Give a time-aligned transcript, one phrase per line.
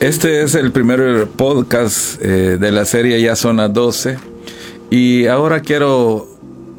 [0.00, 4.16] Este es el primer podcast eh, de la serie Ya son las 12
[4.88, 6.28] y ahora quiero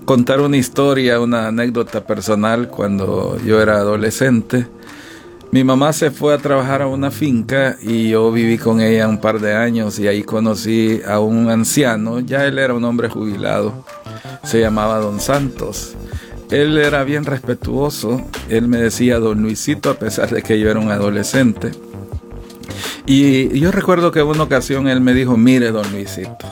[0.06, 4.68] contar una historia, una anécdota personal cuando yo era adolescente.
[5.52, 9.20] Mi mamá se fue a trabajar a una finca y yo viví con ella un
[9.20, 13.86] par de años y ahí conocí a un anciano, ya él era un hombre jubilado,
[14.44, 15.96] se llamaba Don Santos.
[16.50, 20.80] Él era bien respetuoso, él me decía Don Luisito a pesar de que yo era
[20.80, 21.72] un adolescente.
[23.06, 26.46] Y yo recuerdo que en una ocasión él me dijo, mire don Luisito,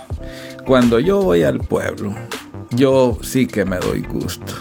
[0.65, 2.15] cuando yo voy al pueblo,
[2.71, 4.53] yo sí que me doy gusto.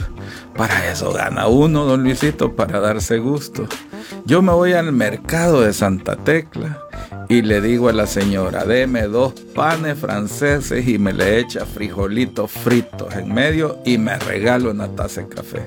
[0.56, 3.68] Para eso gana uno, don Luisito, para darse gusto.
[4.26, 6.80] Yo me voy al mercado de Santa Tecla
[7.28, 12.50] y le digo a la señora, deme dos panes franceses y me le echa frijolitos
[12.50, 15.66] fritos en medio y me regalo una taza de café.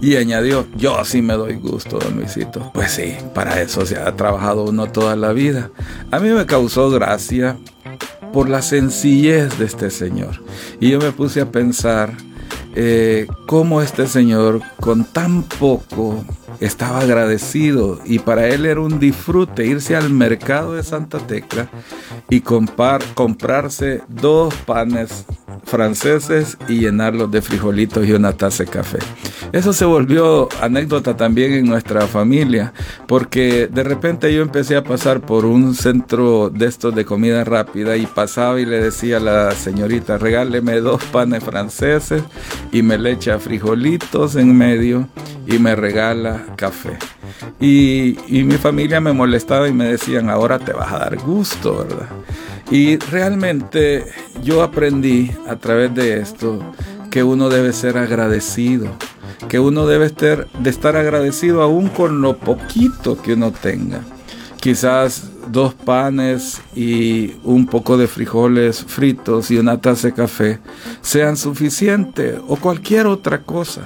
[0.00, 2.72] Y añadió, yo sí me doy gusto, don Luisito.
[2.74, 5.70] Pues sí, para eso se ha trabajado uno toda la vida.
[6.10, 7.56] A mí me causó gracia
[8.32, 10.42] por la sencillez de este señor.
[10.80, 12.14] Y yo me puse a pensar
[12.74, 16.24] eh, cómo este señor con tan poco
[16.60, 21.68] estaba agradecido y para él era un disfrute irse al mercado de Santa Tecla
[22.28, 25.24] y comprar, comprarse dos panes
[25.74, 28.98] franceses y llenarlos de frijolitos y una taza de café.
[29.52, 32.72] Eso se volvió anécdota también en nuestra familia,
[33.08, 37.96] porque de repente yo empecé a pasar por un centro de estos de comida rápida
[37.96, 42.22] y pasaba y le decía a la señorita, regáleme dos panes franceses
[42.70, 45.08] y me le echa frijolitos en medio
[45.44, 46.98] y me regala café.
[47.58, 51.78] Y, y mi familia me molestaba y me decían, ahora te vas a dar gusto,
[51.78, 52.08] ¿verdad?
[52.70, 54.06] Y realmente
[54.42, 56.60] yo aprendí a través de esto
[57.10, 58.88] que uno debe ser agradecido,
[59.48, 64.00] que uno debe estar, de estar agradecido aún con lo poquito que uno tenga.
[64.64, 70.58] Quizás dos panes y un poco de frijoles fritos y una taza de café
[71.02, 73.82] sean suficientes o cualquier otra cosa.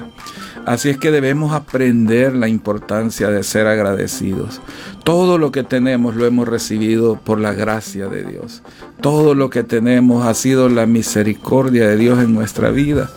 [0.66, 4.60] Así es que debemos aprender la importancia de ser agradecidos.
[5.02, 8.62] Todo lo que tenemos lo hemos recibido por la gracia de Dios.
[9.00, 13.10] Todo lo que tenemos ha sido la misericordia de Dios en nuestra vida.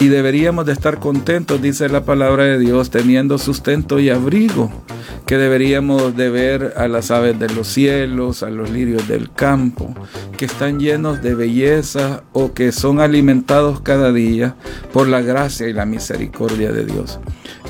[0.00, 4.70] Y deberíamos de estar contentos, dice la palabra de Dios, teniendo sustento y abrigo.
[5.26, 9.94] Que deberíamos de ver a las aves de los cielos, a los lirios del campo,
[10.36, 14.56] que están llenos de belleza o que son alimentados cada día
[14.92, 17.20] por la gracia y la misericordia de Dios.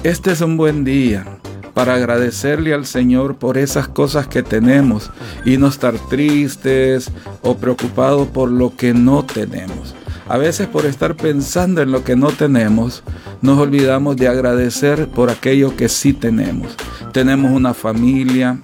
[0.03, 1.38] Este es un buen día
[1.75, 5.11] para agradecerle al Señor por esas cosas que tenemos
[5.44, 7.11] y no estar tristes
[7.43, 9.94] o preocupados por lo que no tenemos.
[10.28, 13.03] A veces por estar pensando en lo que no tenemos,
[13.41, 16.77] nos olvidamos de agradecer por aquello que sí tenemos.
[17.12, 18.59] Tenemos una familia,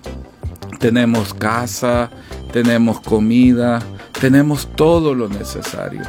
[0.79, 2.11] tenemos casa,
[2.53, 3.81] tenemos comida,
[4.21, 6.03] tenemos todo lo necesario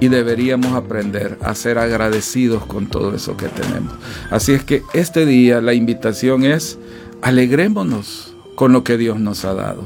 [0.00, 3.94] y deberíamos aprender a ser agradecidos con todo eso que tenemos.
[4.30, 6.78] Así es que este día la invitación es
[7.22, 9.84] alegrémonos con lo que Dios nos ha dado.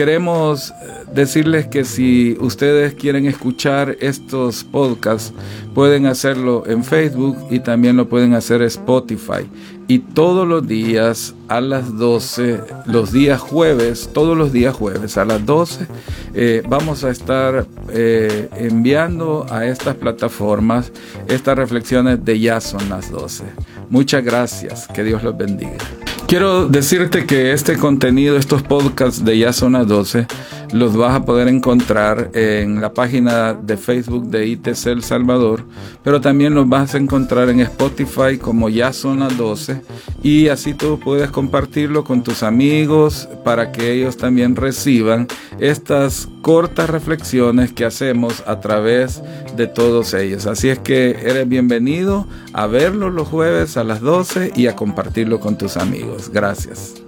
[0.00, 0.72] Queremos eh,
[1.12, 5.34] decirles que si ustedes quieren escuchar estos podcasts,
[5.74, 9.46] pueden hacerlo en Facebook y también lo pueden hacer en Spotify.
[9.88, 15.26] Y todos los días a las 12, los días jueves, todos los días jueves a
[15.26, 15.86] las 12,
[16.32, 20.92] eh, vamos a estar eh, enviando a estas plataformas
[21.28, 23.44] estas reflexiones de ya son las 12.
[23.90, 25.76] Muchas gracias, que Dios los bendiga.
[26.30, 30.28] Quiero decirte que este contenido, estos podcasts de Ya Zona 12,
[30.72, 35.64] los vas a poder encontrar en la página de Facebook de ITC El Salvador,
[36.02, 39.82] pero también los vas a encontrar en Spotify como Ya Zona 12
[40.22, 45.26] y así tú puedes compartirlo con tus amigos para que ellos también reciban
[45.58, 49.22] estas cortas reflexiones que hacemos a través
[49.56, 50.46] de todos ellos.
[50.46, 55.40] Así es que eres bienvenido a verlo los jueves a las 12 y a compartirlo
[55.40, 56.30] con tus amigos.
[56.32, 57.02] Gracias.